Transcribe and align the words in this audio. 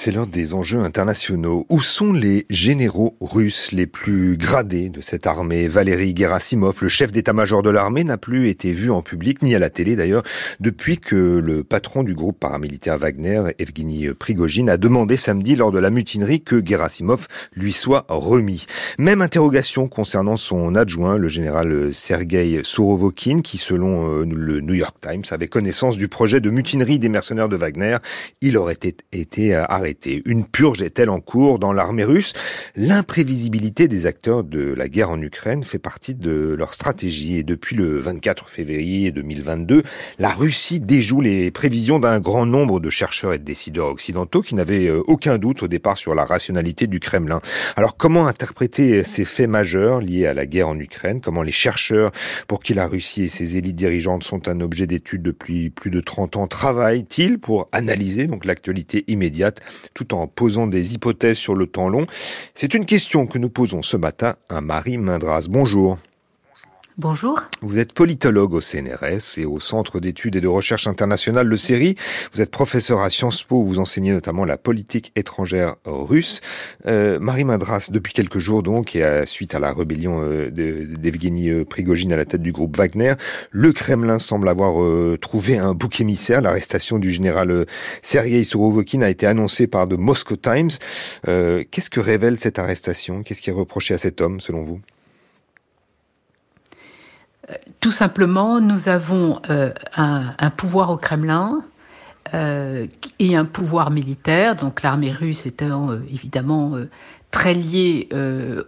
c'est 0.00 0.12
l'heure 0.12 0.26
des 0.26 0.54
enjeux 0.54 0.78
internationaux. 0.78 1.66
Où 1.68 1.78
sont 1.82 2.14
les 2.14 2.46
généraux 2.48 3.18
russes 3.20 3.70
les 3.70 3.86
plus 3.86 4.38
gradés 4.38 4.88
de 4.88 5.02
cette 5.02 5.26
armée? 5.26 5.68
Valéry 5.68 6.14
Gerasimov, 6.16 6.78
le 6.80 6.88
chef 6.88 7.12
d'état-major 7.12 7.62
de 7.62 7.68
l'armée, 7.68 8.02
n'a 8.02 8.16
plus 8.16 8.48
été 8.48 8.72
vu 8.72 8.90
en 8.90 9.02
public, 9.02 9.42
ni 9.42 9.54
à 9.54 9.58
la 9.58 9.68
télé 9.68 9.96
d'ailleurs, 9.96 10.22
depuis 10.58 10.96
que 10.96 11.38
le 11.44 11.64
patron 11.64 12.02
du 12.02 12.14
groupe 12.14 12.40
paramilitaire 12.40 12.96
Wagner, 12.96 13.42
Evgeny 13.58 14.14
Prigogine, 14.14 14.70
a 14.70 14.78
demandé 14.78 15.18
samedi 15.18 15.54
lors 15.54 15.70
de 15.70 15.78
la 15.78 15.90
mutinerie 15.90 16.40
que 16.40 16.64
Gerasimov 16.64 17.26
lui 17.54 17.74
soit 17.74 18.06
remis. 18.08 18.64
Même 18.98 19.20
interrogation 19.20 19.86
concernant 19.86 20.36
son 20.36 20.76
adjoint, 20.76 21.18
le 21.18 21.28
général 21.28 21.92
Sergei 21.92 22.62
Sourovokin, 22.64 23.42
qui 23.42 23.58
selon 23.58 24.08
euh, 24.08 24.24
le 24.24 24.62
New 24.62 24.72
York 24.72 24.96
Times 25.02 25.24
avait 25.30 25.48
connaissance 25.48 25.98
du 25.98 26.08
projet 26.08 26.40
de 26.40 26.48
mutinerie 26.48 26.98
des 26.98 27.10
mercenaires 27.10 27.50
de 27.50 27.56
Wagner. 27.56 27.98
Il 28.40 28.56
aurait 28.56 28.78
été 29.12 29.54
arrêté. 29.54 29.89
Une 30.24 30.44
purge 30.44 30.82
est-elle 30.82 31.10
en 31.10 31.20
cours 31.20 31.58
dans 31.58 31.72
l'armée 31.72 32.04
russe? 32.04 32.32
L'imprévisibilité 32.76 33.88
des 33.88 34.06
acteurs 34.06 34.44
de 34.44 34.72
la 34.74 34.88
guerre 34.88 35.10
en 35.10 35.20
Ukraine 35.20 35.62
fait 35.62 35.78
partie 35.78 36.14
de 36.14 36.54
leur 36.56 36.74
stratégie. 36.74 37.36
Et 37.36 37.42
depuis 37.42 37.76
le 37.76 37.98
24 37.98 38.48
février 38.48 39.12
2022, 39.12 39.82
la 40.18 40.30
Russie 40.30 40.80
déjoue 40.80 41.20
les 41.20 41.50
prévisions 41.50 41.98
d'un 41.98 42.20
grand 42.20 42.46
nombre 42.46 42.80
de 42.80 42.90
chercheurs 42.90 43.32
et 43.32 43.38
de 43.38 43.44
décideurs 43.44 43.88
occidentaux 43.88 44.42
qui 44.42 44.54
n'avaient 44.54 44.88
euh, 44.88 45.02
aucun 45.06 45.38
doute 45.38 45.62
au 45.62 45.68
départ 45.68 45.98
sur 45.98 46.14
la 46.14 46.24
rationalité 46.24 46.86
du 46.86 47.00
Kremlin. 47.00 47.40
Alors 47.76 47.96
comment 47.96 48.26
interpréter 48.26 49.02
ces 49.02 49.24
faits 49.24 49.48
majeurs 49.48 50.00
liés 50.00 50.26
à 50.26 50.34
la 50.34 50.46
guerre 50.46 50.68
en 50.68 50.78
Ukraine? 50.78 51.20
Comment 51.20 51.42
les 51.42 51.52
chercheurs 51.52 52.12
pour 52.46 52.60
qui 52.60 52.74
la 52.74 52.86
Russie 52.86 53.24
et 53.24 53.28
ses 53.28 53.56
élites 53.56 53.76
dirigeantes 53.76 54.24
sont 54.24 54.48
un 54.48 54.60
objet 54.60 54.86
d'étude 54.86 55.22
depuis 55.22 55.70
plus 55.70 55.90
de 55.90 56.00
30 56.00 56.36
ans 56.36 56.46
travaillent-ils 56.46 57.38
pour 57.38 57.68
analyser 57.72 58.26
donc 58.26 58.44
l'actualité 58.44 59.04
immédiate 59.08 59.60
tout 59.94 60.14
en 60.14 60.26
posant 60.26 60.66
des 60.66 60.94
hypothèses 60.94 61.38
sur 61.38 61.54
le 61.54 61.66
temps 61.66 61.88
long 61.88 62.06
C'est 62.54 62.74
une 62.74 62.86
question 62.86 63.26
que 63.26 63.38
nous 63.38 63.50
posons 63.50 63.82
ce 63.82 63.96
matin 63.96 64.36
à 64.48 64.60
Marie 64.60 64.98
Mindras. 64.98 65.46
Bonjour. 65.48 65.98
Bonjour. 67.00 67.40
Vous 67.62 67.78
êtes 67.78 67.94
politologue 67.94 68.52
au 68.52 68.60
CNRS 68.60 69.38
et 69.38 69.46
au 69.46 69.58
Centre 69.58 70.00
d'études 70.00 70.36
et 70.36 70.42
de 70.42 70.46
recherche 70.46 70.86
internationale, 70.86 71.46
le 71.46 71.56
CERI. 71.56 71.94
Vous 72.34 72.42
êtes 72.42 72.50
professeur 72.50 73.00
à 73.00 73.08
Sciences 73.08 73.42
Po, 73.42 73.62
vous 73.62 73.78
enseignez 73.78 74.12
notamment 74.12 74.44
la 74.44 74.58
politique 74.58 75.10
étrangère 75.16 75.76
russe. 75.86 76.42
Euh, 76.86 77.18
Marie 77.18 77.44
Madras, 77.44 77.88
depuis 77.90 78.12
quelques 78.12 78.38
jours 78.38 78.62
donc, 78.62 78.94
et 78.94 79.02
à, 79.02 79.24
suite 79.24 79.54
à 79.54 79.60
la 79.60 79.72
rébellion 79.72 80.20
euh, 80.22 80.50
d'Evgeny 80.50 81.48
euh, 81.48 81.64
Prigogine 81.64 82.12
à 82.12 82.18
la 82.18 82.26
tête 82.26 82.42
du 82.42 82.52
groupe 82.52 82.76
Wagner, 82.76 83.14
le 83.50 83.72
Kremlin 83.72 84.18
semble 84.18 84.50
avoir 84.50 84.82
euh, 84.82 85.16
trouvé 85.18 85.56
un 85.56 85.72
bouc 85.72 86.02
émissaire. 86.02 86.42
L'arrestation 86.42 86.98
du 86.98 87.10
général 87.10 87.64
Sergei 88.02 88.44
Sourovokin 88.44 89.00
a 89.00 89.08
été 89.08 89.26
annoncée 89.26 89.66
par 89.66 89.88
The 89.88 89.96
Moscow 89.96 90.36
Times. 90.36 90.72
Qu'est-ce 91.24 91.88
que 91.88 92.00
révèle 92.00 92.38
cette 92.38 92.58
arrestation? 92.58 93.22
Qu'est-ce 93.22 93.40
qui 93.40 93.48
est 93.48 93.54
reproché 93.54 93.94
à 93.94 93.98
cet 93.98 94.20
homme, 94.20 94.38
selon 94.38 94.64
vous? 94.64 94.82
Tout 97.80 97.92
simplement, 97.92 98.60
nous 98.60 98.88
avons 98.88 99.40
euh, 99.50 99.72
un, 99.96 100.50
pouvoir 100.50 100.90
au 100.90 100.96
Kremlin 100.96 101.62
euh, 102.34 102.86
et 103.18 103.36
un 103.36 103.44
pouvoir 103.44 103.90
militaire, 103.90 104.56
donc 104.56 104.82
l'armée 104.82 105.12
russe 105.12 105.46
étant 105.46 105.90
euh, 105.90 106.00
évidemment 106.12 106.74
très 107.30 107.54
liée 107.54 108.08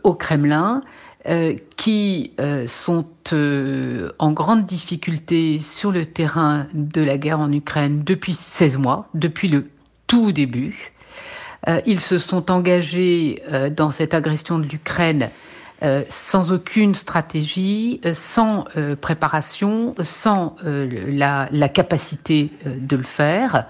au 0.04 0.14
Kremlin, 0.14 0.82
qui 1.76 2.32
sont 2.68 3.06
en 4.18 4.32
grande 4.32 4.66
difficulté 4.66 5.58
sur 5.58 5.90
le 5.90 6.06
terrain 6.06 6.66
de 6.72 7.02
la 7.02 7.18
guerre 7.18 7.40
en 7.40 7.52
Ukraine 7.52 8.02
depuis 8.04 8.34
16 8.34 8.76
mois, 8.76 9.08
depuis 9.14 9.48
le 9.48 9.68
tout 10.06 10.30
début. 10.30 10.92
ils 11.86 12.00
se 12.00 12.18
sont 12.18 12.52
engagés 12.52 13.42
dans 13.76 13.90
cette 13.90 14.14
agression 14.14 14.60
de 14.60 14.66
l'Ukraine 14.66 15.30
euh, 15.82 16.04
sans 16.10 16.52
aucune 16.52 16.94
stratégie, 16.94 18.00
euh, 18.04 18.12
sans 18.12 18.66
euh, 18.76 18.94
préparation, 18.94 19.96
sans 20.00 20.54
la, 20.62 21.48
capacité 21.68 22.50
de 22.64 22.96
le 22.96 23.02
faire. 23.02 23.66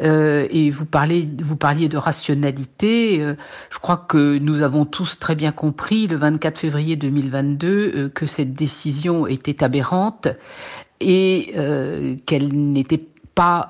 et 0.00 0.70
vous 0.70 0.84
parlez, 0.84 1.28
vous 1.40 1.56
parliez 1.56 1.88
de 1.88 1.96
rationalité. 1.96 3.20
je 3.70 3.78
crois 3.78 3.96
que 3.96 4.38
nous 4.38 4.62
avons 4.62 4.84
tous 4.84 5.18
très 5.18 5.34
bien 5.34 5.52
compris 5.52 6.06
le 6.06 6.16
24 6.16 6.58
février 6.58 6.96
2022 6.96 8.10
que 8.14 8.26
cette 8.26 8.54
décision 8.54 9.26
était 9.26 9.62
aberrante 9.62 10.28
et 11.00 12.20
qu'elle 12.26 12.48
n'était 12.52 13.06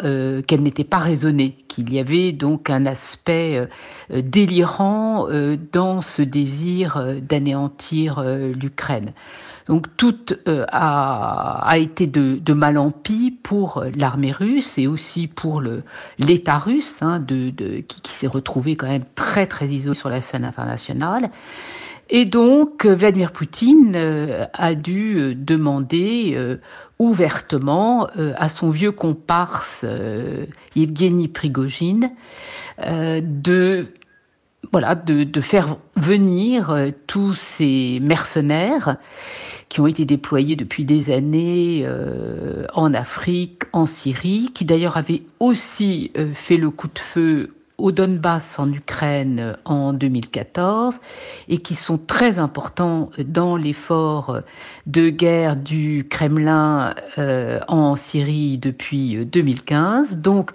euh, 0.03 0.41
qu'elle 0.43 0.63
n'était 0.63 0.85
pas 0.85 0.99
raisonnée, 0.99 1.57
qu'il 1.69 1.93
y 1.93 1.99
avait 1.99 2.33
donc 2.33 2.71
un 2.71 2.87
aspect 2.87 3.69
euh, 4.11 4.23
délirant 4.23 5.29
euh, 5.29 5.59
dans 5.73 6.01
ce 6.01 6.23
désir 6.23 7.17
d'anéantir 7.21 8.25
l'Ukraine. 8.25 9.13
Donc 9.67 9.95
tout 9.99 10.17
a, 10.47 11.75
été 11.77 12.07
de, 12.07 12.53
mal 12.55 12.79
en 12.79 12.91
pis 12.91 13.31
pour 13.43 13.85
l'armée 13.95 14.33
russe 14.33 14.79
et 14.79 14.87
aussi 14.87 15.27
pour 15.27 15.63
l'État 16.19 16.59
russe, 16.59 17.03
hein, 17.03 17.23
qui, 17.27 17.83
qui 17.85 18.13
s'est 18.13 18.27
retrouvé 18.27 18.77
quand 18.77 18.89
même 18.89 19.05
très 19.15 19.47
très 19.47 19.67
isolé 19.67 19.95
sur 19.95 20.09
la 20.09 20.23
scène 20.23 20.45
internationale. 20.47 21.31
Et 22.11 22.25
donc 22.25 22.87
Vladimir 22.87 23.33
Poutine 23.33 24.49
a 24.53 24.75
dû 24.75 25.35
demander 25.35 26.59
ouvertement 26.99 28.09
euh, 28.17 28.33
à 28.37 28.49
son 28.49 28.71
vieux 28.71 28.93
comparse 28.93 29.85
euh, 29.89 30.47
Yevgeny 30.75 31.29
Prigogine 31.29 32.11
euh, 32.81 33.21
de 33.23 33.87
voilà 34.73 34.97
de, 34.97 35.41
faire 35.41 35.77
venir 35.97 36.71
euh, 36.71 36.91
tous 37.07 37.35
ces 37.35 38.01
mercenaires 38.03 38.97
qui 39.69 39.81
ont 39.81 39.87
été 39.87 40.05
déployés 40.05 40.57
depuis 40.57 40.85
des 40.85 41.11
années 41.11 41.87
en 42.73 42.95
Afrique, 42.95 43.65
en 43.75 43.85
Syrie, 43.85 44.51
qui 44.55 44.65
d'ailleurs 44.65 44.97
avaient 44.97 45.25
aussi 45.41 46.11
fait 46.33 46.57
le 46.57 46.71
coup 46.71 46.89
de 46.89 46.99
feu 46.99 47.51
au 47.79 47.93
Donbass 47.93 48.59
en 48.59 48.71
Ukraine 48.73 49.57
en 49.65 49.93
2014 49.93 51.01
et 51.49 51.59
qui 51.59 51.77
sont 51.77 51.97
très 51.97 52.41
importants 52.41 53.11
dans 53.19 53.57
l'effort 53.57 54.41
de 54.87 55.09
guerre 55.09 55.57
du 55.57 56.07
Kremlin 56.11 56.95
euh, 57.19 57.61
en 57.69 57.95
Syrie 57.95 58.59
depuis 58.59 59.25
2015. 59.25 60.17
Donc 60.17 60.51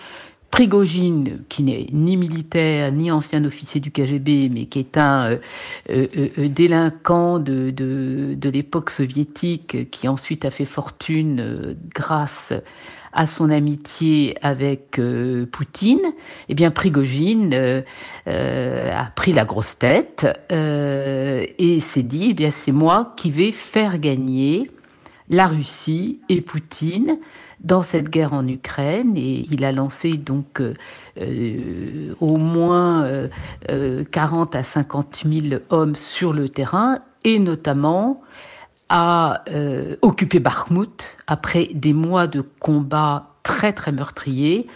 Prigogine, 0.52 1.40
qui 1.50 1.64
n'est 1.64 1.88
ni 1.92 2.16
militaire 2.16 2.92
ni 2.92 3.10
ancien 3.10 3.44
officier 3.44 3.82
du 3.82 3.90
KGB, 3.90 4.50
mais 4.50 4.66
qui 4.66 4.78
est 4.78 4.98
un 4.98 5.32
euh, 5.32 5.38
euh, 5.90 6.48
délinquant 6.48 7.40
de, 7.40 7.72
de, 7.72 8.36
de 8.38 8.50
l'époque 8.50 8.92
soviétique, 8.92 9.90
qui 9.90 10.08
ensuite 10.08 10.46
a 10.46 10.52
fait 10.52 10.66
fortune 10.66 11.76
grâce 11.96 12.54
son 13.28 13.50
amitié 13.50 14.36
avec 14.42 15.00
euh, 15.00 15.46
Poutine, 15.46 16.02
eh 16.50 16.56
bien 16.56 16.72
Prigogine 16.72 17.54
euh, 17.54 17.82
euh, 18.28 18.92
a 18.92 19.06
pris 19.06 19.34
la 19.34 19.46
grosse 19.46 19.78
tête 19.78 20.28
et 20.50 21.80
s'est 21.80 22.04
dit 22.04 22.28
eh 22.32 22.34
bien 22.34 22.52
c'est 22.52 22.72
moi 22.72 23.14
qui 23.18 23.32
vais 23.32 23.52
faire 23.52 24.00
gagner 24.00 24.70
la 25.30 25.48
Russie 25.48 26.20
et 26.30 26.42
Poutine 26.42 27.18
dans 27.60 27.82
cette 27.82 28.10
guerre 28.10 28.34
en 28.34 28.48
Ukraine. 28.48 29.16
Et 29.16 29.46
il 29.50 29.64
a 29.64 29.72
lancé 29.72 30.14
donc 30.14 30.62
au 31.18 32.38
moins 32.38 33.30
40 34.12 34.56
à 34.56 34.64
50 34.64 35.24
000 35.26 35.62
hommes 35.70 35.96
sur 35.96 36.34
le 36.34 36.50
terrain 36.50 37.00
et 37.24 37.40
notamment 37.40 38.22
a 38.94 39.44
euh, 39.50 39.96
occupé 40.04 40.40
Bakhmut 40.40 41.18
après 41.26 41.70
des 41.74 41.94
mois 41.94 42.28
de 42.28 42.42
combats 42.60 43.32
très 43.42 43.74
très 43.74 43.92
meurtriers. 43.92 44.68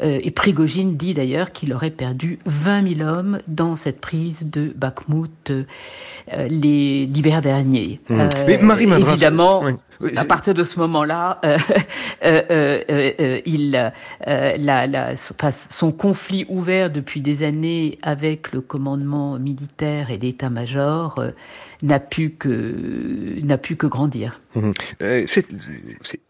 Euh, 0.00 0.20
et 0.22 0.30
Prigogine 0.30 0.96
dit 0.96 1.12
d'ailleurs 1.12 1.52
qu'il 1.52 1.74
aurait 1.74 1.90
perdu 1.90 2.38
20 2.46 2.94
000 2.96 3.08
hommes 3.08 3.40
dans 3.46 3.76
cette 3.76 4.00
prise 4.00 4.46
de 4.46 4.72
Bakhmut 4.74 5.50
euh, 5.50 5.64
l'hiver 6.48 7.42
dernier. 7.42 8.00
Mmh. 8.08 8.22
Mais 8.46 8.56
Marie 8.58 8.86
Madras, 8.86 9.12
évidemment, 9.12 9.62
à 10.16 10.24
partir 10.24 10.54
de 10.54 10.64
ce 10.64 10.78
moment-là, 10.78 11.40
il, 12.22 13.92
la, 14.26 14.86
la, 14.86 15.16
son 15.16 15.92
conflit 15.92 16.46
ouvert 16.48 16.90
depuis 16.90 17.20
des 17.20 17.42
années 17.42 17.98
avec 18.02 18.52
le 18.52 18.62
commandement 18.62 19.38
militaire 19.38 20.10
et 20.10 20.16
l'état-major 20.16 21.20
n'a 21.82 22.00
pu 22.00 22.30
que 22.30 23.40
n'a 23.42 23.58
pu 23.58 23.76
que 23.76 23.86
grandir. 23.86 24.40
Mmh. 24.54 24.72
Euh, 25.02 25.22
cette, 25.26 25.48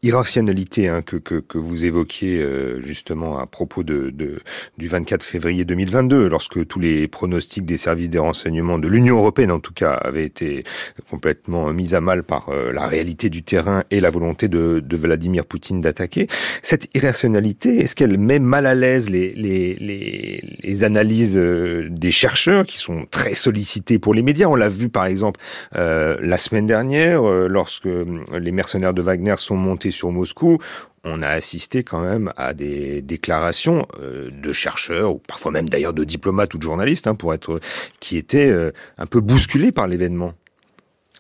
irrationalité 0.03 0.89
hein, 0.89 1.03
que, 1.03 1.17
que, 1.17 1.37
que, 1.37 1.57
vous 1.57 1.85
évoquiez 1.85 2.43
euh, 2.43 2.81
justement 2.81 3.39
à 3.39 3.47
propos 3.47 3.83
de, 3.83 4.11
de, 4.11 4.41
du 4.77 4.89
24 4.89 5.23
février 5.23 5.65
2022, 5.65 6.29
lorsque 6.29 6.67
tous 6.67 6.81
les 6.81 7.09
pronostics 7.09 7.65
des 7.65 7.79
services 7.79 8.11
des 8.11 8.19
renseignements 8.19 8.79
de 8.79 8.89
l'Union 8.89 9.19
européenne, 9.19 9.51
en 9.51 9.61
tout 9.61 9.73
cas, 9.73 9.93
avaient 9.93 10.25
été 10.25 10.65
complètement 11.11 11.73
mis 11.73 11.95
à 11.95 12.01
mal 12.01 12.23
par 12.23 12.49
euh, 12.49 12.73
la 12.73 12.87
réalité 12.87 13.31
du 13.31 13.43
terrain 13.43 13.85
et 13.91 14.01
la 14.01 14.11
volonté 14.11 14.49
de, 14.49 14.81
de 14.85 14.97
Vladimir 14.97 15.47
Poutine 15.47 15.81
d'attaquer. 15.81 16.27
Cette 16.63 16.89
irrationalité, 16.97 17.79
est-ce 17.79 17.95
qu'elle 17.95 18.19
met 18.19 18.39
mal 18.39 18.67
à 18.67 18.75
l'aise 18.75 19.09
les, 19.09 19.33
les, 19.35 19.75
les, 19.77 20.43
les, 20.61 20.85
analyses 20.85 21.37
euh, 21.37 21.89
des 21.91 22.13
chercheurs 22.13 22.67
qui 22.67 22.79
sont 22.79 23.07
très 23.11 23.35
sollicités 23.35 23.99
pour 23.99 24.15
les 24.15 24.23
médias? 24.23 24.47
On 24.47 24.57
l'a 24.57 24.69
vu 24.69 24.89
par 24.89 25.07
exemple 25.07 25.38
la 25.73 26.39
semaine 26.39 26.67
dernière, 26.67 27.29
euh, 27.29 27.49
lorsque 27.49 27.87
les 27.87 28.53
mercenaires 28.53 28.95
de 28.95 29.03
Wagner 29.03 29.35
sont 29.39 29.57
montés 29.57 29.91
sur 29.91 30.11
Moscou 30.11 30.59
on 31.05 31.23
a 31.23 31.29
assisté 31.29 31.85
quand 31.85 32.01
même 32.01 32.33
à 32.37 32.53
des 32.53 33.01
déclarations 33.01 33.87
de 34.03 34.53
chercheurs, 34.53 35.15
ou 35.15 35.19
parfois 35.27 35.53
même 35.53 35.69
d'ailleurs 35.69 35.95
de 35.95 36.05
diplomates 36.05 36.53
ou 36.53 36.59
de 36.59 36.65
journalistes, 36.65 37.07
hein, 37.07 37.15
pour 37.15 37.33
être, 37.33 37.61
qui 38.01 38.19
étaient 38.19 38.53
un 38.99 39.07
peu 39.07 39.21
bousculés 39.21 39.73
par 39.73 39.87
l'événement 39.87 40.35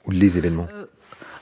ou 0.04 0.10
les 0.10 0.36
événements. 0.36 0.66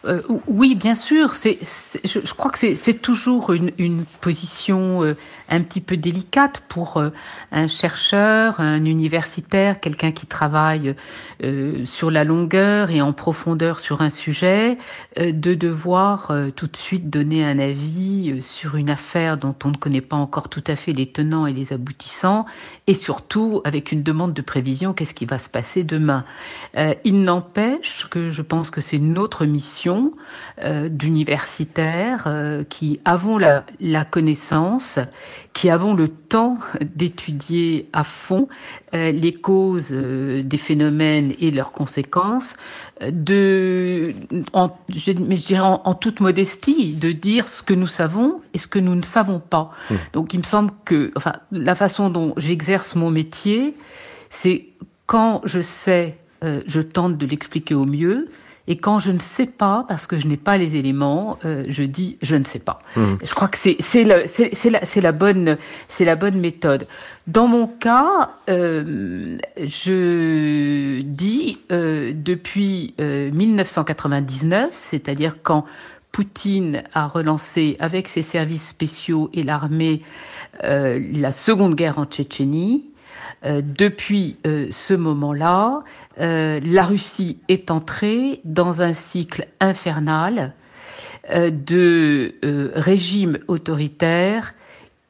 Euh, 0.07 0.23
oui, 0.47 0.75
bien 0.75 0.95
sûr. 0.95 1.35
Je, 1.35 2.35
crois 2.35 2.51
que 2.51 2.75
c'est 2.75 3.03
toujours 3.03 3.53
une, 3.53 4.05
position 4.21 5.03
euh, 5.03 5.17
un 5.49 5.61
petit 5.63 5.81
peu 5.81 5.97
délicate 5.97 6.63
pour 6.69 6.97
euh, 6.97 7.11
un 7.51 7.67
chercheur, 7.67 8.61
un 8.61 8.85
universitaire, 8.85 9.81
quelqu'un 9.81 10.13
qui 10.13 10.27
travaille 10.27 10.95
sur 11.85 12.11
la 12.11 12.25
longueur 12.25 12.91
et 12.91 13.03
en 13.03 13.13
profondeur 13.13 13.79
sur 13.79 14.01
un 14.01 14.09
sujet, 14.09 14.79
de 15.19 15.55
devoir 15.55 16.33
tout 16.57 16.67
de 16.67 16.77
suite 16.77 17.11
donner 17.11 17.45
un 17.45 17.59
avis 17.59 18.43
sur 18.43 18.77
une 18.77 18.89
affaire 18.89 19.37
dont 19.37 19.55
on 19.65 19.69
ne 19.69 19.77
connaît 19.77 20.01
pas 20.01 20.17
encore 20.17 20.49
tout 20.49 20.65
à 20.67 20.77
fait 20.77 20.95
les 20.95 21.07
tenants 21.07 21.47
et 21.47 21.53
les 21.53 21.75
aboutissants, 21.75 22.47
et 22.87 22.95
surtout 22.95 23.61
avec 23.65 23.93
une 23.93 24.03
demande 24.03 24.33
de 24.33 24.41
prévision, 24.41 24.95
qu'est-ce 24.95 25.13
qui 25.13 25.27
va 25.27 25.39
se 25.39 25.51
passer 25.51 25.85
demain. 25.85 26.25
il 27.05 27.23
n'empêche 27.23 28.07
que 28.11 28.31
je 28.31 28.43
pense 28.43 28.71
que 28.71 28.81
c'est 28.81 28.99
notre 28.99 29.45
mission 29.45 29.96
euh, 30.63 30.89
d'universitaires 30.89 32.25
euh, 32.27 32.65
qui 32.65 32.99
avons 33.05 33.37
la, 33.37 33.63
connaissance, 34.11 34.99
qui 35.53 35.69
avons 35.69 35.93
le 35.93 36.09
temps 36.09 36.57
d'étudier 36.81 37.89
à 37.93 38.05
fond 38.05 38.49
euh, 38.95 39.13
les 39.13 39.35
causes 39.35 39.91
des 39.91 40.57
phénomènes 40.57 41.35
et 41.39 41.51
leurs 41.51 41.73
conséquences, 41.73 42.57
de, 43.03 44.13
en, 44.55 44.71
je, 44.89 45.13
mais 45.13 45.37
je 45.37 45.47
dirais 45.47 45.61
en, 45.61 45.95
toute 45.95 46.21
modestie, 46.21 46.95
de 46.95 47.13
dire 47.13 47.49
ce 47.49 47.63
que 47.63 47.75
nous 47.75 47.87
savons 47.87 48.41
et 48.55 48.59
ce 48.59 48.67
que 48.67 48.79
nous 48.79 48.95
ne 48.95 49.03
savons 49.03 49.41
pas. 49.41 49.73
Mmh. 49.91 49.95
Donc 50.15 50.33
il 50.33 50.39
me 50.39 50.45
semble 50.45 50.71
que 50.87 51.13
enfin, 51.17 51.35
la 51.53 51.75
façon 51.75 52.09
dont 52.09 52.33
j'exerce 52.39 52.95
mon 52.95 53.11
métier, 53.11 53.75
c'est 54.31 54.65
quand 55.05 55.43
je 55.45 55.61
sais, 55.61 56.17
je 56.43 56.81
tente 56.81 57.19
de 57.19 57.27
l'expliquer 57.27 57.75
au 57.75 57.85
mieux, 57.85 58.29
et 58.69 58.77
quand 58.77 58.99
je 58.99 59.11
ne 59.13 59.19
sais 59.19 59.47
pas, 59.47 59.85
parce 59.89 60.07
que 60.07 60.19
je 60.19 60.27
n'ai 60.27 60.37
pas 60.37 60.59
les 60.59 60.77
éléments, 60.77 61.39
euh, 61.45 61.65
je 61.69 61.85
dis 61.85 62.19
je 62.21 62.35
ne 62.37 62.45
sais 62.45 62.59
pas. 62.59 62.81
Mmh. 62.97 63.15
Je 63.23 63.31
crois 63.33 63.49
que 63.49 63.59
c'est 63.59 64.05
la, 64.05 64.25
la, 65.03 65.13
bonne, 65.13 65.57
la 66.01 66.17
bonne 66.17 66.41
méthode. 66.41 66.87
Dans 67.29 67.47
mon 67.47 67.67
cas, 67.69 68.31
euh, 68.49 69.39
je 69.57 71.01
dis 71.01 71.59
euh, 71.71 72.13
depuis 72.15 72.95
1999, 72.99 74.71
c'est-à-dire 74.73 75.37
quand 75.43 75.65
Poutine 76.11 76.83
a 76.93 77.07
relancé 77.07 77.77
avec 77.79 78.09
ses 78.09 78.23
services 78.23 78.69
spéciaux 78.69 79.31
et 79.33 79.43
l'armée 79.43 80.03
la 80.63 81.33
seconde 81.33 81.75
guerre 81.75 81.99
en 81.99 82.07
Tchétchénie, 82.07 82.85
depuis 83.45 84.39
ce 84.45 84.95
moment-là, 84.95 85.83
euh, 86.19 86.61
la 86.63 86.85
Russie 86.85 87.41
est 87.49 87.71
entrée 87.71 88.41
dans 88.45 88.81
un 88.81 88.95
cycle 88.95 89.47
infernal 89.61 90.55
euh, 91.31 91.51
de 91.51 92.35
euh, 92.45 92.71
régime 92.75 93.39
autoritaire 93.49 94.55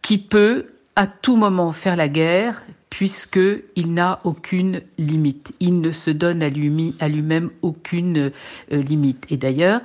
qui 0.02 0.18
peut 0.18 0.66
à 0.96 1.06
tout 1.06 1.36
moment 1.36 1.72
faire 1.72 1.96
la 1.96 2.08
guerre 2.08 2.62
puisqu'il 2.90 3.92
n'a 3.94 4.20
aucune 4.24 4.80
limite. 4.98 5.52
Il 5.60 5.80
ne 5.80 5.92
se 5.92 6.10
donne 6.10 6.42
à 6.42 6.48
lui-même 6.48 7.50
aucune 7.60 8.32
limite. 8.70 9.26
Et 9.28 9.36
d'ailleurs, 9.36 9.82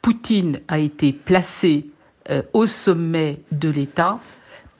Poutine 0.00 0.60
a 0.68 0.78
été 0.78 1.12
placé 1.12 1.86
au 2.52 2.66
sommet 2.66 3.40
de 3.50 3.68
l'État 3.68 4.20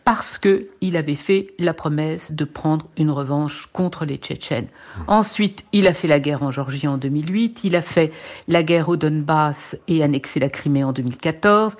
parce 0.04 0.38
qu'il 0.38 0.96
avait 0.96 1.14
fait 1.14 1.54
la 1.58 1.75
promesse 1.75 2.32
de 2.32 2.44
prendre 2.44 2.87
une 2.96 3.10
revanche 3.10 3.69
contre 3.72 4.04
les 4.04 4.16
Tchétchènes. 4.16 4.69
Ensuite, 5.06 5.64
il 5.72 5.87
a 5.87 5.94
fait 5.94 6.08
la 6.08 6.20
guerre 6.20 6.43
en 6.43 6.50
Géorgie 6.50 6.88
en 6.88 6.99
2008, 6.99 7.64
il 7.64 7.76
a 7.76 7.82
fait 7.82 8.12
la 8.49 8.62
guerre 8.62 8.88
au 8.88 8.96
Donbass 8.96 9.76
et 9.88 10.02
annexé 10.02 10.40
la 10.40 10.49
Crimée 10.49 10.84
en 10.84 10.93
2014. 10.93 11.76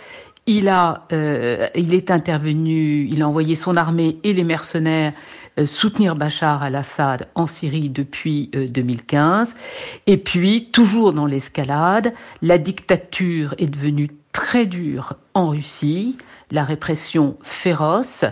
Il, 0.47 0.69
a, 0.69 1.07
euh, 1.13 1.69
il 1.75 1.95
est 1.95 2.11
intervenu, 2.11 3.07
il 3.09 3.23
a 3.23 3.29
envoyé 3.29 3.55
son 3.55 3.77
armée 3.77 4.19
et 4.25 4.33
les 4.33 4.45
mercenaires 4.45 5.13
euh, 5.59 5.67
soutenir 5.67 6.17
Bachar 6.17 6.63
al-Assad 6.63 7.29
en 7.35 7.47
Syrie 7.47 7.91
depuis 7.91 8.51
2015. 8.53 9.51
Euh, 9.51 9.55
et 10.07 10.17
puis, 10.17 10.71
toujours 10.73 11.13
dans 11.13 11.27
l'escalade, 11.27 12.15
la 12.41 12.59
dictature 12.59 13.55
est 13.59 13.67
devenue 13.67 14.09
très 14.33 14.67
dure 14.67 15.15
en 15.35 15.49
Russie 15.49 16.17
la 16.53 16.65
répression 16.65 17.37
féroce 17.43 18.25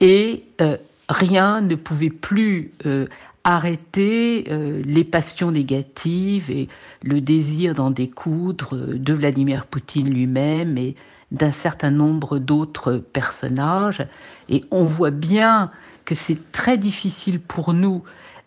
et 0.00 0.44
euh, 0.60 0.78
rien 1.08 1.60
ne 1.60 1.74
pouvait 1.74 2.08
plus 2.08 2.70
euh, 2.86 3.06
arrêter 3.42 4.46
euh, 4.48 4.80
les 4.86 5.04
passions 5.04 5.50
négatives 5.50 6.50
et 6.50 6.68
le 7.02 7.20
désir 7.20 7.74
d'en 7.74 7.90
découdre 7.90 8.76
de 8.76 9.12
Vladimir 9.12 9.66
Poutine 9.66 10.08
lui-même 10.08 10.78
et 10.78 10.94
d'un 11.32 11.52
certain 11.52 11.90
nombre 11.90 12.38
d'autres 12.38 12.96
personnages. 13.12 14.06
Et 14.48 14.64
on 14.70 14.84
voit 14.84 15.10
bien 15.10 15.72
que 16.04 16.14
c'est 16.14 16.52
très 16.52 16.78
difficile 16.78 17.40
pour 17.40 17.74
nous 17.74 18.02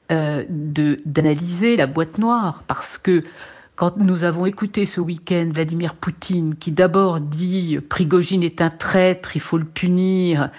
d'analyser 0.09 1.75
la 1.75 1.85
boîte 1.85 2.17
noire 2.17 2.63
parce 2.65 2.97
que 2.97 3.25
quand 3.77 3.97
nous 3.97 4.23
avons 4.23 4.47
écouté 4.47 4.87
ce 4.87 4.99
week-end 4.99 5.51
Vladimir 5.53 5.93
Poutine, 5.93 6.55
qui 6.55 6.71
d'abord 6.71 7.21
dit 7.21 7.77
Prigogine 7.87 8.41
est 8.41 8.59
un 8.59 8.71
traître, 8.71 9.35
il 9.35 9.39
faut 9.39 9.59
le 9.59 9.65
punir, 9.65 10.49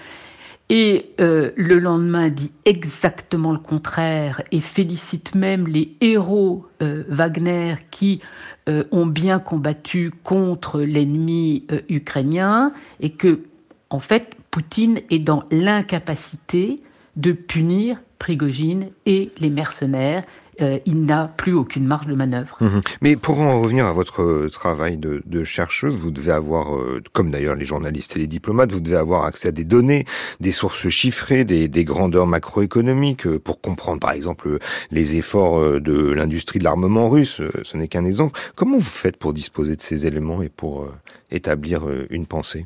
et 0.69 1.11
euh, 1.19 1.51
le 1.57 1.79
lendemain 1.79 2.29
dit 2.29 2.53
exactement 2.63 3.51
le 3.51 3.59
contraire 3.59 4.41
et 4.53 4.61
félicite 4.61 5.35
même 5.35 5.67
les 5.67 5.95
héros 5.99 6.65
euh, 6.81 7.03
Wagner 7.09 7.75
qui 7.91 8.21
euh, 8.69 8.85
ont 8.91 9.05
bien 9.05 9.39
combattu 9.39 10.11
contre 10.23 10.79
l'ennemi 10.79 11.65
ukrainien 11.89 12.71
et 13.01 13.09
que, 13.09 13.41
en 13.89 13.99
fait, 13.99 14.33
Poutine 14.49 15.01
est 15.09 15.19
dans 15.19 15.43
l'incapacité 15.51 16.81
de 17.17 17.33
punir 17.33 17.97
Prigogine 18.17 18.89
et 19.05 19.31
les 19.39 19.49
mercenaires 19.49 20.23
euh, 20.61 20.79
il 20.85 21.05
n'a 21.05 21.27
plus 21.27 21.53
aucune 21.53 21.85
marge 21.85 22.07
de 22.07 22.15
manœuvre. 22.15 22.57
Mhm. 22.61 22.81
Mais 23.01 23.15
pour 23.15 23.39
en 23.39 23.61
revenir 23.61 23.85
à 23.85 23.93
votre 23.93 24.47
travail 24.47 24.97
de, 24.97 25.43
chercheuse, 25.43 25.95
vous 25.95 26.11
devez 26.11 26.31
avoir, 26.31 26.75
euh, 26.75 27.01
comme 27.13 27.31
d'ailleurs 27.31 27.55
les 27.55 27.65
journalistes 27.65 28.15
et 28.15 28.19
les 28.19 28.27
diplomates, 28.27 28.71
vous 28.71 28.81
devez 28.81 28.97
avoir 28.97 29.25
accès 29.25 29.47
à 29.47 29.51
des 29.51 29.63
données, 29.63 30.05
des 30.39 30.51
sources 30.51 30.89
chiffrées, 30.89 31.45
des, 31.45 31.67
des 31.67 31.83
grandeurs 31.83 32.27
macroéconomiques 32.27 33.25
euh, 33.25 33.39
pour 33.39 33.61
comprendre 33.61 33.99
par 33.99 34.11
exemple 34.11 34.59
les 34.91 35.15
efforts 35.15 35.79
de 35.79 36.11
l'industrie 36.11 36.59
de 36.59 36.63
l'armement 36.63 37.09
russe. 37.09 37.41
Ce 37.63 37.77
n'est 37.77 37.87
qu'un 37.87 38.05
exemple. 38.05 38.39
Comment 38.55 38.77
vous 38.77 38.81
faites 38.81 39.17
pour 39.17 39.33
disposer 39.33 39.75
de 39.75 39.81
ces 39.81 40.05
éléments 40.05 40.41
et 40.41 40.49
pour 40.49 40.87
établir 41.31 41.83
une 42.09 42.25
pensée? 42.25 42.65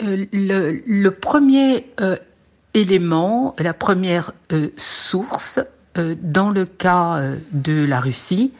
Le, 0.00 0.82
le, 0.86 1.10
premier 1.10 1.84
élément, 2.76 3.54
la 3.58 3.74
première 3.74 4.32
source, 4.76 5.58
euh, 5.58 5.64
dans 6.22 6.50
le 6.50 6.66
cas 6.66 7.18
euh, 7.18 7.36
de 7.52 7.84
la 7.84 8.00
Russie, 8.00 8.52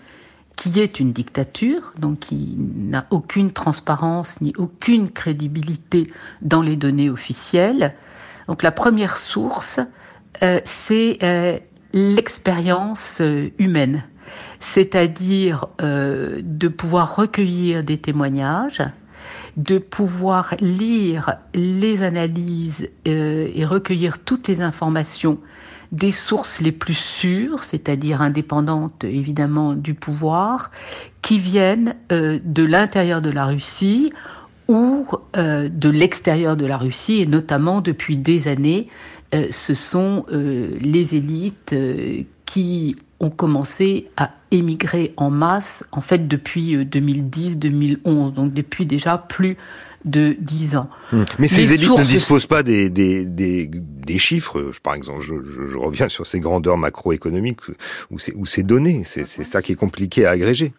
qui 0.56 0.80
est 0.80 1.00
une 1.00 1.12
dictature, 1.12 1.92
donc 1.98 2.20
qui 2.20 2.56
n'a 2.58 3.06
aucune 3.10 3.52
transparence 3.52 4.40
ni 4.40 4.54
aucune 4.56 5.10
crédibilité 5.10 6.06
dans 6.40 6.62
les 6.62 6.76
données 6.76 7.10
officielles. 7.10 7.94
Donc 8.48 8.62
la 8.62 8.72
première 8.72 9.18
source, 9.18 9.80
euh, 10.42 10.60
c'est 10.64 11.62
l'expérience 11.92 13.20
humaine, 13.58 14.02
c'est-à-dire 14.60 15.66
de 15.78 16.68
pouvoir 16.68 17.16
recueillir 17.16 17.84
des 17.84 17.98
témoignages, 17.98 18.82
de 19.56 19.78
pouvoir 19.78 20.54
lire 20.60 21.36
les 21.54 22.02
analyses 22.02 22.88
et 23.04 23.64
recueillir 23.64 24.18
toutes 24.18 24.48
les 24.48 24.60
informations 24.60 25.38
des 25.92 26.12
sources 26.12 26.60
les 26.60 26.72
plus 26.72 26.94
sûres, 26.94 27.64
c'est-à-dire 27.64 28.20
indépendantes 28.20 29.04
évidemment 29.04 29.74
du 29.74 29.94
pouvoir, 29.94 30.70
qui 31.22 31.38
viennent 31.38 31.94
euh, 32.12 32.38
de 32.44 32.64
l'intérieur 32.64 33.22
de 33.22 33.30
la 33.30 33.46
Russie 33.46 34.12
ou 34.68 35.06
euh, 35.36 35.68
de 35.68 35.88
l'extérieur 35.88 36.56
de 36.56 36.66
la 36.66 36.76
Russie, 36.76 37.20
et 37.20 37.26
notamment 37.26 37.80
depuis 37.80 38.16
des 38.16 38.48
années, 38.48 38.88
euh, 39.34 39.46
ce 39.50 39.74
sont 39.74 40.24
les 40.28 41.14
élites 41.14 41.74
qui 42.46 42.96
ont 43.20 43.30
commencé 43.30 44.08
à 44.16 44.30
émigrer 44.50 45.12
en 45.16 45.30
masse, 45.30 45.84
en 45.92 46.00
fait 46.00 46.28
depuis 46.28 46.76
2010-2011, 46.76 48.32
donc 48.32 48.52
depuis 48.52 48.86
déjà 48.86 49.18
plus 49.18 49.56
de 50.04 50.36
10 50.38 50.76
ans. 50.76 50.88
Hum. 51.12 51.24
Mais 51.38 51.48
ces 51.48 51.74
élites 51.74 51.90
ne 51.90 52.04
disposent 52.04 52.46
pas 52.46 52.62
des, 52.62 52.88
des, 52.88 53.24
des, 53.24 53.68
des 53.68 54.18
chiffres. 54.18 54.70
Par 54.82 54.94
exemple, 54.94 55.22
je, 55.22 55.34
je, 55.42 55.66
je, 55.66 55.76
reviens 55.76 56.08
sur 56.08 56.26
ces 56.26 56.40
grandeurs 56.40 56.78
macroéconomiques 56.78 57.60
ou 58.10 58.18
ces, 58.18 58.32
ou 58.34 58.46
ces 58.46 58.62
données. 58.62 59.02
C'est 59.04 59.24
ça 59.24 59.62
qui 59.62 59.72
est 59.72 59.76
compliqué 59.76 60.24
à 60.24 60.30
agréger. 60.30 60.72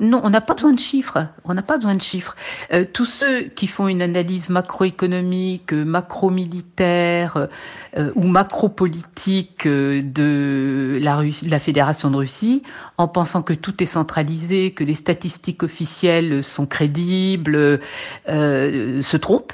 Non, 0.00 0.20
on 0.24 0.30
n'a 0.30 0.40
pas 0.40 0.54
besoin 0.54 0.72
de 0.72 0.80
chiffres. 0.80 1.28
On 1.44 1.54
n'a 1.54 1.62
pas 1.62 1.76
besoin 1.76 1.94
de 1.94 2.02
chiffres. 2.02 2.34
Euh, 2.72 2.84
tous 2.90 3.04
ceux 3.04 3.42
qui 3.42 3.68
font 3.68 3.86
une 3.86 4.02
analyse 4.02 4.48
macroéconomique, 4.48 5.72
euh, 5.72 5.84
macro-militaire 5.84 7.48
euh, 7.96 8.10
ou 8.16 8.26
macro-politique 8.26 9.68
de 9.68 10.98
la, 11.00 11.16
Russie, 11.16 11.48
la 11.48 11.60
Fédération 11.60 12.10
de 12.10 12.16
Russie, 12.16 12.64
en 12.98 13.06
pensant 13.06 13.42
que 13.42 13.54
tout 13.54 13.82
est 13.84 13.86
centralisé, 13.86 14.72
que 14.72 14.82
les 14.82 14.96
statistiques 14.96 15.62
officielles 15.62 16.42
sont 16.42 16.66
crédibles, 16.66 17.80
se 18.26 19.16
trompent. 19.16 19.52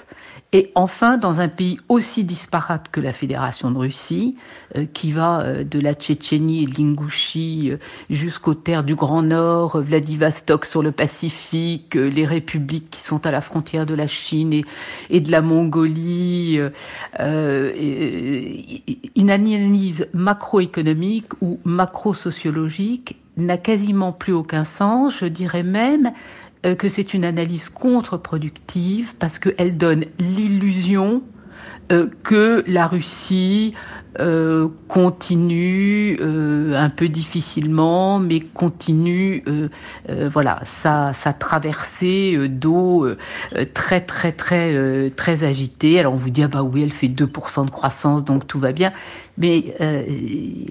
Et 0.53 0.73
enfin, 0.75 1.17
dans 1.17 1.41
un 1.41 1.47
pays 1.47 1.79
aussi 1.89 2.25
disparate 2.25 2.89
que 2.91 3.01
la 3.01 3.13
Fédération 3.13 3.71
de 3.71 3.79
Russie, 3.79 4.37
euh, 4.77 4.85
qui 4.93 5.13
va 5.13 5.43
euh, 5.43 5.63
de 5.63 5.79
la 5.79 5.95
Tchétchénie 5.95 6.65
et 6.65 6.67
l'Ingouchie 6.67 7.71
euh, 7.71 7.77
jusqu'aux 8.11 8.55
terres 8.55 8.83
du 8.83 8.97
Grand 8.97 9.23
Nord, 9.23 9.81
Vladivostok 9.81 10.65
sur 10.65 10.83
le 10.83 10.91
Pacifique, 10.91 11.95
les 11.95 12.27
républiques 12.27 12.91
qui 12.91 13.03
sont 13.03 13.27
à 13.27 13.31
la 13.31 13.41
frontière 13.41 13.87
de 13.87 13.95
la 13.95 14.09
Chine 14.09 14.53
et, 14.53 14.65
et 15.09 15.21
de 15.21 15.31
la 15.31 15.41
Mongolie, 15.41 16.59
une 17.21 19.31
analyse 19.31 20.09
macroéconomique 20.13 21.33
ou 21.43 21.61
macro-sociologique 21.65 23.21
n'a 23.37 23.57
quasiment 23.57 24.13
plus 24.13 24.33
aucun 24.33 24.65
sens, 24.65 25.19
je 25.19 25.27
dirais 25.27 25.63
même 25.63 26.07
euh, 26.07 26.11
que 26.63 26.89
c'est 26.89 27.15
une 27.15 27.25
analyse 27.25 27.71
contre-productive 27.71 29.15
parce 29.19 29.39
qu'elle 29.39 29.77
donne 29.77 30.05
l'illusion 30.19 31.23
euh, 31.93 32.09
que 32.23 32.63
la 32.69 32.87
Russie 32.87 33.75
euh, 34.19 34.69
continue 34.89 36.17
euh, 36.21 36.77
un 36.77 36.89
peu 36.89 37.09
difficilement, 37.09 38.19
mais 38.19 38.41
continue 38.41 39.45
euh, 39.49 39.69
voilà 40.29 40.63
sa, 40.67 41.13
sa 41.15 41.33
traversée 41.33 42.49
d'eau 42.49 43.09
très 43.75 44.01
très 44.01 44.33
très 44.33 45.11
très 45.11 45.45
agitée. 45.45 45.99
Alors 45.99 46.15
on 46.15 46.17
vous 46.17 46.31
dit 46.31 46.43
ah 46.43 46.49
bah 46.49 46.63
oui 46.63 46.83
elle 46.83 46.93
fait 46.93 47.09
2% 47.09 47.67
de 47.67 47.71
croissance 47.71 48.25
donc 48.25 48.47
tout 48.47 48.59
va 48.59 48.73
bien, 48.73 48.93
mais 49.39 49.75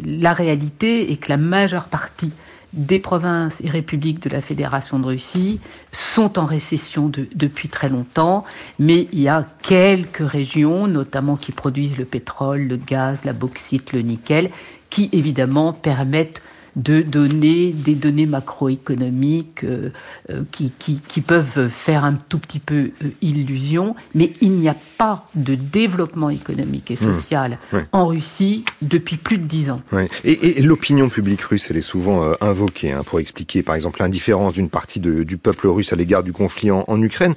la 0.06 0.34
réalité 0.34 1.12
est 1.12 1.18
que 1.18 1.30
la 1.30 1.38
majeure 1.38 1.86
partie 1.86 2.32
des 2.74 3.00
provinces 3.00 3.60
et 3.64 3.70
républiques 3.70 4.22
de 4.22 4.30
la 4.30 4.42
Fédération 4.42 5.00
de 5.00 5.06
Russie 5.06 5.60
sont 5.92 6.38
en 6.38 6.46
récession 6.46 7.10
depuis 7.10 7.70
très 7.70 7.90
longtemps, 7.90 8.46
mais 8.78 9.08
il 9.12 9.22
y 9.22 9.28
a 9.28 9.46
quelques 9.62 10.28
régions, 10.28 10.88
notamment 10.88 11.36
qui 11.36 11.52
produisent 11.52 11.98
le 11.98 12.06
pétrole, 12.06 12.68
le 12.68 12.78
gaz, 12.78 13.26
la 13.26 13.34
bauxite, 13.34 13.92
le 13.92 14.02
nickel, 14.02 14.52
qui 14.90 15.10
évidemment 15.12 15.74
permettent 15.74 16.42
de 16.76 17.02
donner 17.02 17.72
des 17.72 17.96
données 17.96 18.26
macroéconomiques 18.26 19.64
euh, 19.64 19.90
euh, 20.30 20.44
qui, 20.52 20.72
qui, 20.78 21.00
qui, 21.00 21.22
peuvent 21.22 21.70
faire 21.70 22.06
un 22.06 22.14
tout 22.14 22.40
petit 22.40 22.60
peu 22.60 22.92
euh, 23.04 23.10
illusion, 23.22 23.96
mais 24.14 24.32
il 24.42 24.52
n'y 24.52 24.70
a 24.70 24.76
pas 24.98 25.28
de 25.36 25.56
développement 25.56 26.30
économique 26.30 26.92
et 26.92 26.96
mmh. 26.96 27.14
social 27.14 27.58
en 27.92 28.08
Russie 28.08 28.66
depuis 28.82 29.18
plus 29.18 29.38
de 29.38 29.46
dix 29.46 29.70
ans. 29.70 29.82
Et, 30.24 30.60
et 30.60 30.62
l'opinion 30.62 31.10
publique 31.10 31.42
russe, 31.42 31.68
elle 31.70 31.78
est 31.78 31.82
souvent 31.82 32.34
invoquée 32.42 32.92
hein, 32.92 33.04
pour 33.06 33.20
expliquer, 33.20 33.64
par 33.64 33.76
exemple, 33.76 34.02
l'indifférence 34.02 34.54
d'une 34.54 34.70
partie 34.70 35.00
de, 35.00 35.24
du 35.24 35.38
peuple 35.38 35.68
russe 35.68 35.94
à 35.94 35.96
l'égard 35.96 36.24
du 36.24 36.34
conflit 36.34 36.72
en, 36.72 36.84
en 36.88 37.02
Ukraine. 37.02 37.36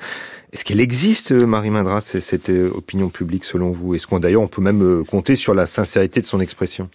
Est-ce 0.53 0.65
qu'elle 0.65 0.81
existe, 0.81 1.33
Marie 1.33 1.71
Mandras, 1.71 2.03
cette 2.03 2.51
opinion 2.51 3.09
publique 3.09 3.45
selon 3.45 3.71
vous? 3.71 3.95
Est-ce 3.95 4.07
qu'on 4.07 4.21
d'ailleurs 4.21 4.43
on 4.43 4.49
peut 4.49 4.61
même 4.61 5.05
compter 5.07 5.35
sur 5.35 5.55
la 5.55 5.67
sincérité 5.67 6.21
de 6.21 6.27
son 6.27 6.41
expression? 6.41 6.91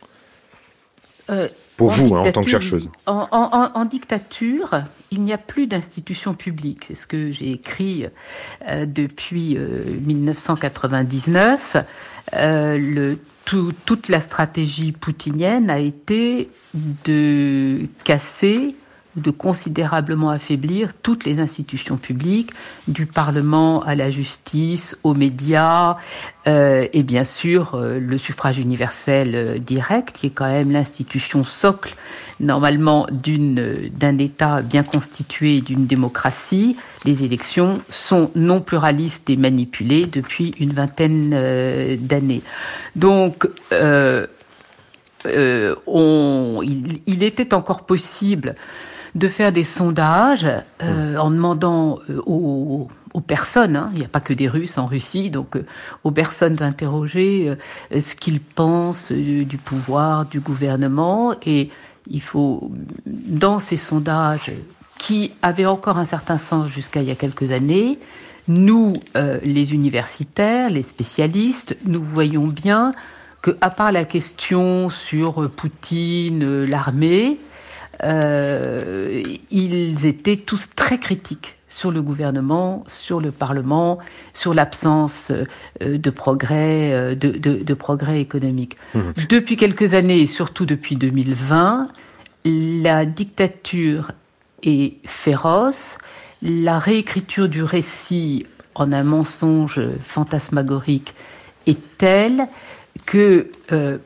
Euh, 1.30 1.48
pour 1.78 1.92
vous, 1.92 2.16
hein, 2.16 2.22
en 2.28 2.32
tant 2.32 2.44
que 2.44 2.50
chercheuse 2.50 2.90
en, 3.06 3.28
en, 3.32 3.72
en 3.74 3.86
dictature, 3.86 4.82
il 5.12 5.22
n'y 5.22 5.32
a 5.32 5.38
plus 5.38 5.68
d'institutions 5.68 6.34
publiques. 6.34 6.86
C'est 6.88 6.96
ce 6.96 7.08
que 7.08 7.32
j'ai 7.32 7.52
écrit 7.52 8.08
euh, 8.68 8.86
depuis 8.86 9.56
euh, 9.56 9.84
1999. 10.02 11.78
Euh, 12.34 12.78
le, 12.78 13.20
tout, 13.46 13.72
toute 13.86 14.10
la 14.10 14.22
stratégie 14.22 14.92
poutinienne 14.92 15.70
a 15.70 15.80
été 15.80 16.50
de 16.74 17.88
casser 18.04 18.76
de 19.18 19.32
considérablement 19.32 20.30
affaiblir 20.30 20.94
toutes 20.94 21.26
les 21.26 21.40
institutions 21.40 21.98
publiques, 21.98 22.52
du 22.88 23.06
Parlement 23.06 23.82
à 23.82 23.96
la 23.96 24.10
justice, 24.10 24.96
aux 25.04 25.14
médias, 25.14 25.98
euh, 26.48 26.88
et 26.94 27.04
bien 27.04 27.24
sûr 27.24 27.76
euh, 27.76 28.00
le 28.00 28.18
suffrage 28.18 28.58
universel 28.60 29.32
euh, 29.34 29.58
direct, 29.58 30.16
qui 30.16 30.28
est 30.28 30.30
quand 30.30 30.48
même 30.48 30.72
l'institution 30.72 31.44
socle 31.44 31.96
normalement 32.40 33.08
d'un 33.12 34.18
État 34.20 34.62
bien 34.62 34.84
constitué, 34.84 35.60
d'une 35.62 35.88
démocratie. 35.88 36.78
Les 37.04 37.24
élections 37.24 37.82
sont 37.90 38.30
non 38.36 38.62
pluralistes 38.62 39.28
et 39.32 39.38
manipulées 39.38 40.06
depuis 40.06 40.54
une 40.60 40.72
vingtaine 40.72 41.32
d'années. 42.00 42.44
Donc 42.96 43.50
on, 45.88 46.62
il, 46.62 47.02
il, 47.08 47.24
était 47.24 47.56
encore 47.56 47.88
possible 47.88 48.56
de 49.16 49.28
faire 49.28 49.52
des 49.52 49.64
sondages 49.64 50.48
euh, 50.82 51.14
mmh. 51.14 51.20
en 51.20 51.32
demandant 51.32 52.00
euh, 52.10 52.22
aux, 52.26 52.88
aux, 53.14 53.22
personnes, 53.22 53.76
hein, 53.76 53.90
il 53.94 54.00
n'y 54.00 54.06
a 54.06 54.10
pas 54.10 54.20
que 54.20 54.34
des 54.34 54.48
Russes 54.48 54.78
en 54.78 54.86
Russie, 54.86 55.30
donc 55.30 55.56
euh, 55.56 55.66
aux 56.04 56.12
personnes 56.12 56.62
interrogées 56.62 57.56
euh, 57.92 58.00
ce 58.00 58.16
qu'ils 58.16 58.40
pensent 58.40 59.12
du 59.12 59.58
pouvoir, 59.58 60.26
du 60.26 60.40
gouvernement. 60.40 61.36
Et 61.46 61.70
il 62.10 62.22
faut, 62.22 62.72
dans 63.06 63.60
ces 63.60 63.78
sondages 63.78 64.52
qui 64.98 65.32
avaient 65.42 65.66
encore 65.66 65.98
un 65.98 66.06
certain 66.06 66.38
sens 66.38 66.70
jusqu'à 66.70 67.02
il 67.02 67.08
y 67.08 67.12
a 67.12 67.16
quelques 67.16 67.52
années, 67.52 68.00
nous, 68.48 68.94
les 69.44 69.74
universitaires, 69.74 70.70
les 70.70 70.82
spécialistes, 70.82 71.76
nous 71.86 72.02
voyons 72.02 72.48
bien 72.48 72.94
que, 73.42 73.58
à 73.60 73.70
part 73.70 73.92
la 73.92 74.06
question 74.06 74.90
sur 74.90 75.52
Poutine, 75.52 76.64
l'armée, 76.64 77.40
euh, 78.04 79.24
ils 79.50 80.06
étaient 80.06 80.38
tous 80.38 80.68
très 80.76 81.00
critiques 81.00 81.58
sur 81.68 81.92
le 81.92 82.02
gouvernement, 82.02 82.84
sur 82.88 83.20
le 83.20 83.32
Parlement, 83.32 84.00
sur 84.34 84.54
l'absence 84.54 85.32
euh, 85.32 85.98
de 85.98 86.10
progrès, 86.10 86.92
euh, 86.92 87.14
de, 87.16 87.30
de, 87.30 87.64
de 87.64 87.74
progrès 87.74 88.20
économique. 88.20 88.78
Mmh. 88.96 89.00
Depuis 89.30 89.58
quelques 89.58 89.94
années, 89.94 90.22
et 90.22 90.26
surtout 90.26 90.66
depuis 90.66 90.96
2020, 90.96 91.90
la 92.46 93.06
dictature 93.06 94.12
est 94.64 94.96
féroce, 95.06 95.98
la 96.42 96.80
réécriture 96.80 97.48
du 97.48 97.62
récit 97.62 98.46
en 98.74 98.92
un 98.92 99.04
mensonge 99.04 99.80
fantasmagorique 100.04 101.14
est 101.68 101.80
telle 101.98 102.48
que 103.06 103.48
euh, 103.72 103.98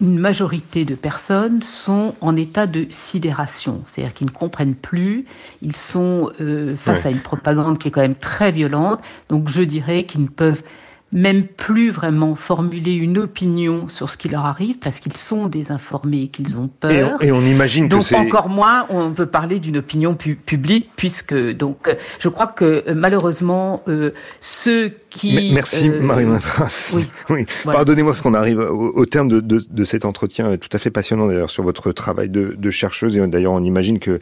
une 0.00 0.18
majorité 0.18 0.84
de 0.84 0.94
personnes 0.94 1.62
sont 1.62 2.14
en 2.20 2.36
état 2.36 2.66
de 2.66 2.86
sidération, 2.90 3.82
c'est-à-dire 3.86 4.14
qu'ils 4.14 4.26
ne 4.26 4.32
comprennent 4.32 4.74
plus, 4.74 5.26
ils 5.62 5.76
sont 5.76 6.30
euh, 6.40 6.76
face 6.76 7.04
ouais. 7.04 7.08
à 7.08 7.10
une 7.10 7.20
propagande 7.20 7.78
qui 7.78 7.88
est 7.88 7.90
quand 7.90 8.00
même 8.00 8.14
très 8.14 8.52
violente, 8.52 9.00
donc 9.28 9.48
je 9.48 9.62
dirais 9.62 10.04
qu'ils 10.04 10.22
ne 10.22 10.28
peuvent 10.28 10.62
même 11.12 11.44
plus 11.44 11.90
vraiment 11.90 12.36
formuler 12.36 12.92
une 12.92 13.18
opinion 13.18 13.88
sur 13.88 14.10
ce 14.10 14.16
qui 14.16 14.28
leur 14.28 14.44
arrive 14.44 14.78
parce 14.78 15.00
qu'ils 15.00 15.16
sont 15.16 15.46
désinformés, 15.46 16.28
qu'ils 16.28 16.56
ont 16.56 16.68
peur. 16.68 16.92
Et 16.92 17.04
on, 17.04 17.20
et 17.20 17.32
on 17.32 17.42
imagine 17.42 17.88
donc 17.88 18.00
que 18.00 18.06
c'est 18.06 18.16
encore 18.16 18.48
moins 18.48 18.86
on 18.90 19.12
peut 19.12 19.26
parler 19.26 19.58
d'une 19.58 19.78
opinion 19.78 20.14
pu 20.14 20.36
publique 20.36 20.90
puisque 20.96 21.34
donc 21.34 21.94
je 22.18 22.28
crois 22.28 22.46
que 22.46 22.84
malheureusement 22.92 23.82
euh, 23.88 24.12
ceux 24.40 24.92
qui 25.10 25.50
merci 25.52 25.88
euh, 25.88 26.00
Marie 26.00 26.24
Matras. 26.24 26.92
Oui. 26.94 27.08
oui. 27.30 27.46
Voilà. 27.64 27.78
Pardonnez-moi 27.78 28.12
parce 28.12 28.22
qu'on 28.22 28.34
arrive 28.34 28.60
au, 28.60 28.92
au 28.94 29.06
terme 29.06 29.28
de, 29.28 29.40
de, 29.40 29.60
de, 29.68 29.84
cet 29.84 30.04
entretien 30.04 30.56
tout 30.56 30.68
à 30.72 30.78
fait 30.78 30.90
passionnant 30.90 31.26
d'ailleurs 31.26 31.50
sur 31.50 31.64
votre 31.64 31.90
travail 31.90 32.28
de, 32.28 32.54
de 32.56 32.70
chercheuse 32.70 33.16
et 33.16 33.26
d'ailleurs 33.26 33.52
on 33.52 33.64
imagine 33.64 33.98
que 33.98 34.20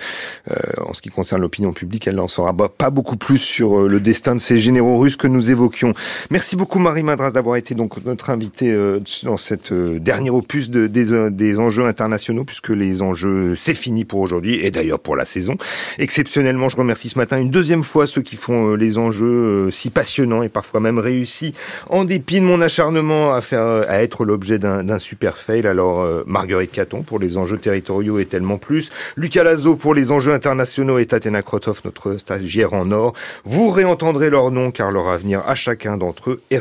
euh, 0.50 0.54
en 0.78 0.94
ce 0.94 1.02
qui 1.02 1.10
concerne 1.10 1.42
l'opinion 1.42 1.72
publique 1.72 2.08
elle 2.08 2.16
n'en 2.16 2.28
saura 2.28 2.54
pas 2.54 2.90
beaucoup 2.90 3.16
plus 3.16 3.38
sur 3.38 3.80
euh, 3.80 3.88
le 3.88 4.00
destin 4.00 4.34
de 4.34 4.40
ces 4.40 4.58
généraux 4.58 4.98
russes 4.98 5.16
que 5.16 5.26
nous 5.26 5.50
évoquions. 5.50 5.92
Merci 6.30 6.56
beaucoup 6.56 6.77
Marie 6.78 7.02
Madras 7.02 7.30
d'avoir 7.30 7.56
été 7.56 7.74
donc 7.74 8.04
notre 8.04 8.30
invitée 8.30 8.72
euh, 8.72 9.00
dans 9.22 9.36
cette 9.36 9.72
euh, 9.72 9.98
dernière 9.98 10.34
opus 10.34 10.70
de, 10.70 10.86
des, 10.86 11.30
des 11.30 11.58
enjeux 11.58 11.86
internationaux, 11.86 12.44
puisque 12.44 12.70
les 12.70 13.02
enjeux, 13.02 13.54
c'est 13.56 13.74
fini 13.74 14.04
pour 14.04 14.20
aujourd'hui, 14.20 14.64
et 14.64 14.70
d'ailleurs 14.70 15.00
pour 15.00 15.16
la 15.16 15.24
saison. 15.24 15.56
Exceptionnellement, 15.98 16.68
je 16.68 16.76
remercie 16.76 17.08
ce 17.08 17.18
matin 17.18 17.38
une 17.38 17.50
deuxième 17.50 17.82
fois 17.82 18.06
ceux 18.06 18.22
qui 18.22 18.36
font 18.36 18.74
les 18.74 18.98
enjeux 18.98 19.70
si 19.70 19.90
passionnants 19.90 20.42
et 20.42 20.48
parfois 20.48 20.80
même 20.80 20.98
réussis, 20.98 21.54
en 21.88 22.04
dépit 22.04 22.40
de 22.40 22.44
mon 22.44 22.60
acharnement 22.60 23.32
à 23.32 23.40
faire, 23.40 23.64
à 23.88 24.02
être 24.02 24.24
l'objet 24.24 24.58
d'un 24.58 24.98
super 24.98 25.36
fail. 25.36 25.66
Alors, 25.66 26.06
Marguerite 26.26 26.72
Caton 26.72 27.02
pour 27.02 27.18
les 27.18 27.36
enjeux 27.36 27.58
territoriaux 27.58 28.18
et 28.18 28.26
tellement 28.26 28.58
plus, 28.58 28.90
Lucas 29.16 29.42
Lazo 29.42 29.76
pour 29.76 29.94
les 29.94 30.10
enjeux 30.10 30.32
internationaux 30.32 30.98
et 30.98 31.06
Tatiana 31.06 31.42
Krotov, 31.42 31.80
notre 31.84 32.16
stagiaire 32.16 32.74
en 32.74 32.90
or. 32.90 33.14
Vous 33.44 33.70
réentendrez 33.70 34.30
leur 34.30 34.50
nom 34.50 34.70
car 34.70 34.92
leur 34.92 35.08
avenir 35.08 35.42
à 35.46 35.54
chacun 35.54 35.96
d'entre 35.96 36.30
eux 36.30 36.40
est 36.50 36.58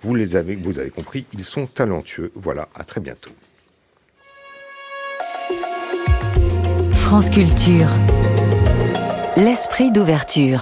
Vous 0.00 0.14
les 0.14 0.36
vous 0.62 0.78
avez 0.78 0.90
compris, 0.90 1.26
ils 1.32 1.44
sont 1.44 1.66
talentueux. 1.66 2.32
Voilà, 2.34 2.68
à 2.74 2.84
très 2.84 3.00
bientôt. 3.00 3.30
France 6.92 7.30
Culture. 7.30 7.88
L'esprit 9.36 9.92
d'ouverture. 9.92 10.54